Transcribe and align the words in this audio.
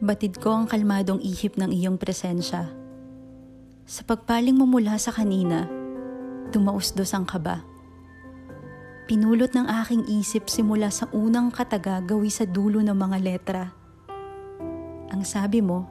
Batid 0.00 0.40
ko 0.40 0.56
ang 0.56 0.64
kalmadong 0.64 1.20
ihip 1.20 1.60
ng 1.60 1.76
iyong 1.76 2.00
presensya. 2.00 2.72
Sa 3.84 4.00
pagpaling 4.00 4.56
mo 4.56 4.64
mula 4.64 4.96
sa 4.96 5.12
kanina, 5.12 5.68
dumausdos 6.48 7.12
ang 7.12 7.28
kaba. 7.28 7.60
Pinulot 9.04 9.52
ng 9.52 9.68
aking 9.68 10.08
isip 10.08 10.48
simula 10.48 10.88
sa 10.88 11.04
unang 11.12 11.52
kataga 11.52 12.00
gawi 12.00 12.32
sa 12.32 12.48
dulo 12.48 12.80
ng 12.80 12.96
mga 12.96 13.16
letra. 13.20 13.76
Ang 15.12 15.20
sabi 15.20 15.60
mo, 15.60 15.84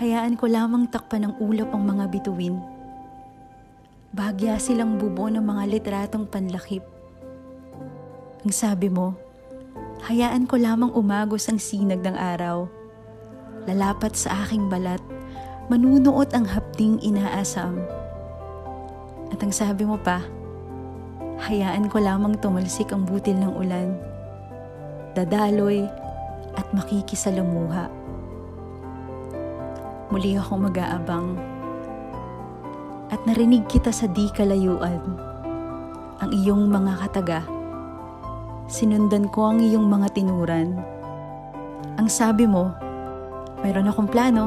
hayaan 0.00 0.32
ko 0.40 0.48
lamang 0.48 0.88
takpan 0.88 1.28
ng 1.28 1.36
ulap 1.36 1.76
ang 1.76 1.84
mga 1.84 2.08
bituin. 2.08 2.56
Bagya 4.16 4.56
silang 4.56 4.96
bubo 4.96 5.28
ng 5.28 5.44
mga 5.44 5.68
litratong 5.68 6.24
panlakip. 6.32 6.88
Ang 8.40 8.56
sabi 8.56 8.88
mo, 8.88 9.12
hayaan 10.08 10.48
ko 10.48 10.56
lamang 10.56 10.96
umagos 10.96 11.44
ang 11.52 11.60
sinag 11.60 12.00
ng 12.00 12.16
araw 12.16 12.85
lalapat 13.66 14.14
sa 14.14 14.46
aking 14.46 14.70
balat, 14.70 15.02
manunuot 15.66 16.30
ang 16.32 16.46
hapding 16.46 17.02
inaasam. 17.02 17.82
At 19.34 19.42
ang 19.42 19.50
sabi 19.50 19.82
mo 19.82 19.98
pa, 19.98 20.22
hayaan 21.42 21.90
ko 21.90 21.98
lamang 21.98 22.38
tumalsik 22.38 22.94
ang 22.94 23.04
butil 23.04 23.36
ng 23.36 23.52
ulan, 23.58 23.98
dadaloy 25.18 25.84
at 26.56 26.66
makikisalamuha. 26.72 27.90
Muli 30.14 30.38
akong 30.38 30.70
mag-aabang 30.70 31.34
at 33.10 33.20
narinig 33.26 33.66
kita 33.66 33.90
sa 33.90 34.06
di 34.06 34.30
kalayuan, 34.34 35.02
ang 36.22 36.30
iyong 36.30 36.70
mga 36.70 36.92
kataga. 37.06 37.40
Sinundan 38.66 39.30
ko 39.30 39.54
ang 39.54 39.62
iyong 39.62 39.86
mga 39.86 40.10
tinuran. 40.10 40.74
Ang 42.02 42.08
sabi 42.10 42.50
mo, 42.50 42.74
mayroon 43.66 43.90
akong 43.90 44.06
plano. 44.06 44.46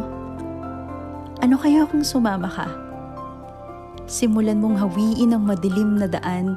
Ano 1.44 1.60
kaya 1.60 1.84
kung 1.84 2.08
sumama 2.08 2.48
ka? 2.48 2.72
Simulan 4.08 4.64
mong 4.64 4.80
hawiin 4.80 5.36
ang 5.36 5.44
madilim 5.44 6.00
na 6.00 6.08
daan, 6.08 6.56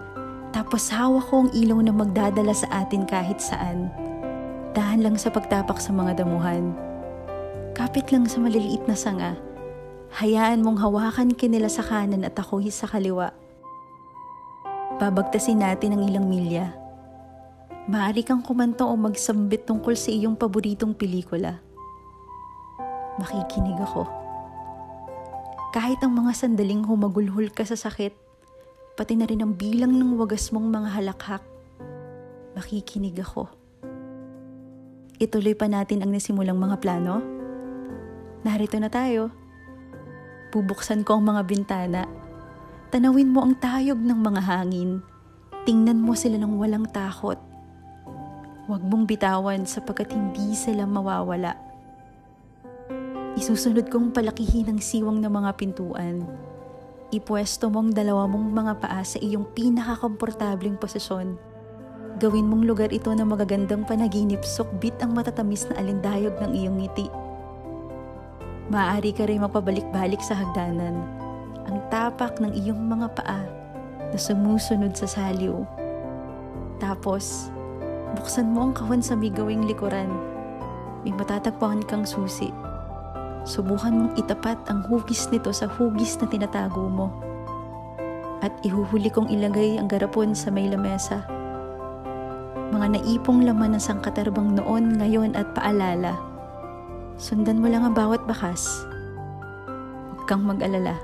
tapos 0.55 0.87
hawak 0.95 1.27
ko 1.27 1.43
ang 1.43 1.51
ilaw 1.51 1.83
na 1.83 1.91
magdadala 1.91 2.55
sa 2.55 2.87
atin 2.87 3.03
kahit 3.03 3.43
saan. 3.43 3.91
Dahan 4.79 5.03
lang 5.03 5.19
sa 5.19 5.35
pagtapak 5.35 5.83
sa 5.83 5.91
mga 5.91 6.23
damuhan. 6.23 6.71
Kapit 7.75 8.15
lang 8.15 8.31
sa 8.31 8.39
maliliit 8.39 8.87
na 8.87 8.95
sanga. 8.95 9.35
Hayaan 10.23 10.63
mong 10.63 10.79
hawakan 10.87 11.35
kinila 11.35 11.67
sa 11.67 11.83
kanan 11.83 12.23
at 12.23 12.39
ako'y 12.39 12.71
sa 12.71 12.87
kaliwa. 12.87 13.35
Babagtasin 15.03 15.61
natin 15.61 15.99
ang 15.99 16.03
ilang 16.07 16.31
milya. 16.31 16.71
Maaari 17.91 18.23
kang 18.23 18.45
kumanto 18.45 18.87
o 18.87 18.95
magsambit 18.95 19.67
tungkol 19.67 19.99
sa 19.99 20.15
iyong 20.15 20.39
paboritong 20.39 20.95
pelikula 20.95 21.72
makikinig 23.21 23.77
ako. 23.81 24.09
Kahit 25.73 26.05
ang 26.05 26.13
mga 26.13 26.37
sandaling 26.37 26.85
humagulhol 26.85 27.49
ka 27.49 27.65
sa 27.65 27.77
sakit, 27.77 28.13
pati 28.93 29.17
na 29.17 29.25
rin 29.25 29.41
ang 29.41 29.57
bilang 29.57 29.97
ng 29.97 30.21
wagas 30.21 30.53
mong 30.53 30.69
mga 30.69 30.89
halakhak, 31.01 31.45
makikinig 32.53 33.17
ako. 33.17 33.49
Ituloy 35.17 35.57
pa 35.57 35.71
natin 35.71 36.05
ang 36.05 36.13
nasimulang 36.13 36.61
mga 36.61 36.77
plano. 36.83 37.25
Narito 38.45 38.77
na 38.77 38.93
tayo. 38.93 39.33
Bubuksan 40.53 41.07
ko 41.07 41.17
ang 41.17 41.25
mga 41.25 41.43
bintana. 41.49 42.03
Tanawin 42.93 43.33
mo 43.33 43.41
ang 43.41 43.57
tayog 43.57 43.97
ng 43.97 44.19
mga 44.19 44.43
hangin. 44.45 45.01
Tingnan 45.65 46.03
mo 46.03 46.13
sila 46.13 46.37
ng 46.37 46.61
walang 46.61 46.85
takot. 46.91 47.41
Huwag 48.69 48.83
mong 48.85 49.09
bitawan 49.09 49.65
sapagkat 49.65 50.13
hindi 50.13 50.53
sila 50.53 50.85
mawawala. 50.85 51.72
Isusunod 53.43 53.91
kong 53.91 54.15
palakihin 54.15 54.71
ang 54.71 54.79
siwang 54.79 55.19
ng 55.19 55.27
mga 55.27 55.59
pintuan. 55.59 56.23
Ipwesto 57.11 57.75
mong 57.75 57.91
dalawa 57.91 58.31
mong 58.31 58.55
mga 58.55 58.73
paa 58.79 59.03
sa 59.03 59.19
iyong 59.19 59.51
pinakakomportabling 59.51 60.79
posisyon. 60.79 61.35
Gawin 62.23 62.47
mong 62.47 62.63
lugar 62.63 62.95
ito 62.95 63.11
ng 63.11 63.27
magagandang 63.27 63.83
panaginip 63.83 64.47
sukbit 64.47 64.95
ang 65.03 65.19
matatamis 65.19 65.67
na 65.67 65.75
alindayog 65.83 66.39
ng 66.39 66.55
iyong 66.55 66.77
ngiti. 66.87 67.11
Maaari 68.71 69.11
ka 69.11 69.27
rin 69.27 69.43
magpabalik-balik 69.43 70.23
sa 70.23 70.39
hagdanan. 70.39 71.03
Ang 71.67 71.83
tapak 71.91 72.39
ng 72.39 72.55
iyong 72.55 72.79
mga 72.79 73.11
paa 73.11 73.43
na 74.07 74.19
sumusunod 74.23 74.95
sa 74.95 75.11
saliw. 75.11 75.67
Tapos, 76.79 77.51
buksan 78.15 78.55
mo 78.55 78.71
ang 78.71 78.73
kawan 78.79 79.03
sa 79.03 79.19
migawing 79.19 79.67
likuran. 79.67 80.15
May 81.03 81.11
matatagpuan 81.11 81.83
kang 81.83 82.07
susi 82.07 82.71
Subukan 83.43 83.91
mong 83.91 84.15
itapat 84.15 84.55
ang 84.71 84.87
hugis 84.87 85.27
nito 85.35 85.51
sa 85.51 85.67
hugis 85.67 86.15
na 86.23 86.31
tinatago 86.31 86.87
mo. 86.87 87.11
At 88.39 88.55
ihuhuli 88.63 89.11
kong 89.11 89.35
ilagay 89.35 89.83
ang 89.83 89.91
garapon 89.91 90.31
sa 90.35 90.55
may 90.55 90.71
lamesa. 90.71 91.27
Mga 92.71 92.99
naipong 92.99 93.43
laman 93.43 93.75
ng 93.75 93.83
sangkatarbang 93.83 94.55
noon, 94.55 94.95
ngayon 94.95 95.35
at 95.35 95.51
paalala. 95.59 96.15
Sundan 97.19 97.59
mo 97.59 97.67
lang 97.67 97.83
ang 97.83 97.95
bawat 97.99 98.23
bakas. 98.31 98.87
Huwag 100.15 100.23
kang 100.31 100.47
mag-alala. 100.47 100.95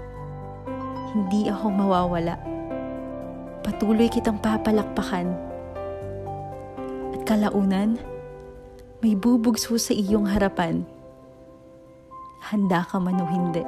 Hindi 1.11 1.51
ako 1.51 1.67
mawawala. 1.75 2.39
Patuloy 3.67 4.07
kitang 4.07 4.39
papalakpakan. 4.39 5.27
At 7.19 7.21
kalaunan, 7.27 7.99
may 9.03 9.19
bubugso 9.19 9.75
sa 9.75 9.91
iyong 9.91 10.31
harapan 10.31 10.87
handa 12.51 12.83
ka 12.83 12.97
man 12.97 13.21
o 13.21 13.27
hindi. 13.29 13.63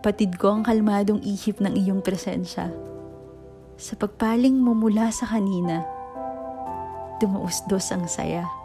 Patid 0.00 0.38
ko 0.38 0.56
ang 0.56 0.62
kalmadong 0.62 1.20
ihip 1.20 1.58
ng 1.58 1.74
iyong 1.74 2.00
presensya. 2.00 2.70
Sa 3.76 3.92
pagpaling 3.98 4.56
mo 4.56 4.72
mula 4.72 5.10
sa 5.10 5.28
kanina, 5.28 5.84
dumausdos 7.20 7.92
ang 7.92 8.08
saya. 8.08 8.55